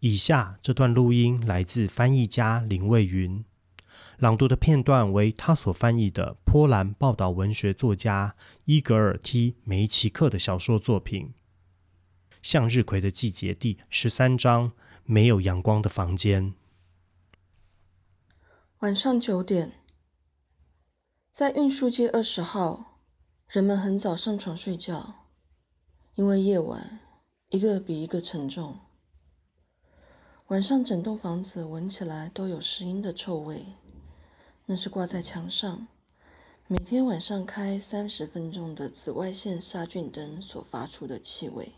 [0.00, 3.44] 以下这段录音来自翻译家林蔚云，
[4.16, 8.34] 朗读的片段为他所翻译的波兰报道文学作家
[8.64, 11.26] 伊格尔 ·T· 梅奇克的小说作品
[12.40, 14.72] 《向日葵的季节》第十三章：
[15.04, 16.54] 没有阳光的房间。
[18.78, 19.72] 晚上九点，
[21.30, 23.02] 在运输街二十号，
[23.46, 25.26] 人们很早上床睡觉，
[26.14, 27.00] 因为夜晚
[27.50, 28.78] 一个比一个沉重。
[30.50, 33.66] 晚上，整栋房子闻起来都有石英的臭味，
[34.66, 35.86] 那是挂在墙上，
[36.66, 41.74] 每天晚上开三十分钟的紫外线杀菌灯所发出的气味。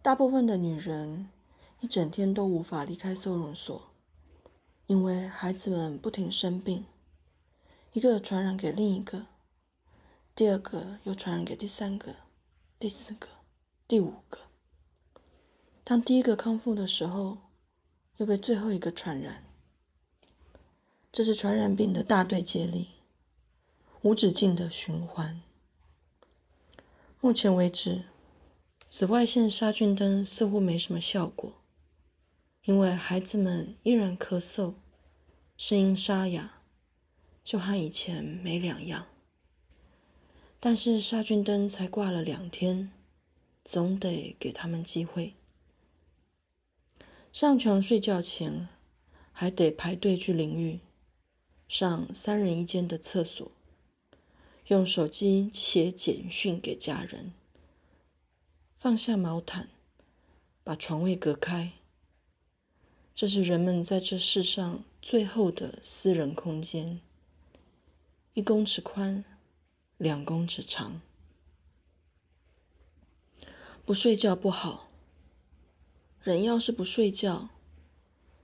[0.00, 1.28] 大部分的女人
[1.80, 3.90] 一整天都无法离开收容所，
[4.86, 6.84] 因为孩子们不停生病，
[7.92, 9.26] 一个传染给另一个，
[10.36, 12.14] 第二个又传染给第三个、
[12.78, 13.26] 第四个、
[13.88, 14.49] 第五个。
[15.82, 17.38] 当第一个康复的时候，
[18.18, 19.44] 又被最后一个传染。
[21.10, 22.88] 这是传染病的大队接力，
[24.02, 25.42] 无止境的循环。
[27.20, 28.04] 目前为止，
[28.88, 31.52] 紫外线杀菌灯似乎没什么效果，
[32.64, 34.74] 因为孩子们依然咳嗽，
[35.56, 36.60] 声音沙哑，
[37.42, 39.06] 就和以前没两样。
[40.60, 42.92] 但是杀菌灯才挂了两天，
[43.64, 45.34] 总得给他们机会。
[47.32, 48.68] 上床睡觉前，
[49.30, 50.80] 还得排队去淋浴，
[51.68, 53.52] 上三人一间的厕所，
[54.66, 57.32] 用手机写简讯给家人，
[58.76, 59.68] 放下毛毯，
[60.64, 61.70] 把床位隔开。
[63.14, 67.00] 这是人们在这世上最后的私人空间，
[68.34, 69.24] 一公尺宽，
[69.96, 71.00] 两公尺长。
[73.84, 74.89] 不睡觉不好。
[76.22, 77.48] 人要是不睡觉，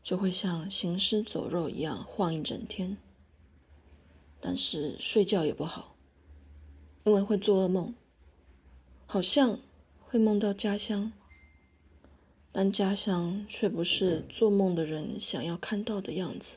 [0.03, 2.97] 就会像行尸走肉一样晃一整天。
[4.41, 5.95] 但是睡觉也不好，
[7.05, 7.95] 因为会做噩梦，
[9.05, 9.59] 好像
[10.00, 11.12] 会梦到家乡，
[12.50, 16.56] 但家乡却不是做梦的人想要看到的样子。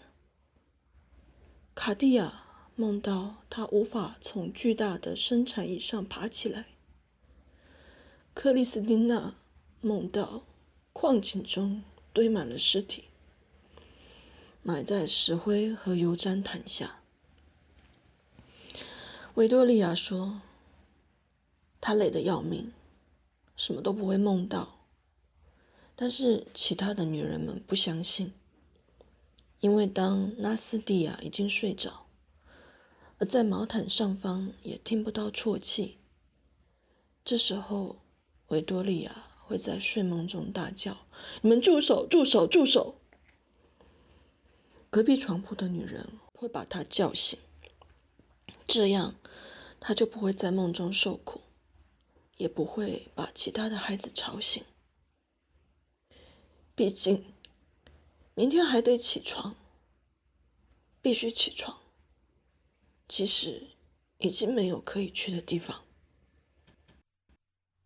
[1.76, 2.46] 卡蒂亚
[2.78, 6.68] 梦到她无法从巨大的生产椅上爬起来。
[8.34, 9.36] 克里斯蒂娜
[9.82, 10.44] 梦到。
[11.02, 13.06] 矿井中堆满了尸体，
[14.62, 17.00] 埋在石灰和油毡毯下。
[19.36, 20.42] 维多利亚说
[21.80, 22.74] ：“她累得要命，
[23.56, 24.82] 什么都不会梦到。”
[25.96, 28.34] 但是其他的女人们不相信，
[29.62, 32.08] 因为当纳斯蒂亚已经睡着，
[33.20, 35.98] 而在毛毯上方也听不到啜泣，
[37.24, 38.02] 这时候
[38.50, 39.29] 维多利亚。
[39.50, 41.08] 会在睡梦中大叫
[41.42, 42.06] ：“你们住手！
[42.06, 42.46] 住手！
[42.46, 43.00] 住手！”
[44.92, 47.40] 隔壁床铺的女人会把他叫醒，
[48.68, 49.16] 这样
[49.80, 51.42] 他就不会在梦中受苦，
[52.38, 54.64] 也不会把其他的孩子吵醒。
[56.76, 57.26] 毕竟
[58.36, 59.56] 明天还得起床，
[61.02, 61.80] 必须起床，
[63.08, 63.70] 即使
[64.20, 65.84] 已经没有可以去的地方。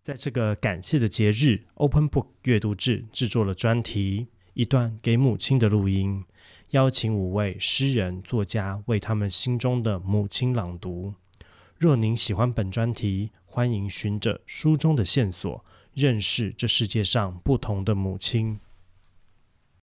[0.04, 6.26] 在这个感谢的节日，Open Book 阅读志制作了专题《一段给母亲的录音》，
[6.72, 11.14] 邀请五位诗人、作家为他们心中的母亲朗读。
[11.78, 15.64] 若您喜欢本专题，欢迎循着书中的线索，
[15.94, 18.60] 认识这世界上不同的母亲。